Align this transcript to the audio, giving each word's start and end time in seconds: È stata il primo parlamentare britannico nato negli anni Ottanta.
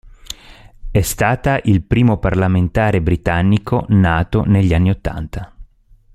È 0.89 1.01
stata 1.01 1.59
il 1.65 1.83
primo 1.83 2.17
parlamentare 2.17 3.03
britannico 3.03 3.85
nato 3.89 4.41
negli 4.45 4.73
anni 4.73 4.89
Ottanta. 4.89 5.55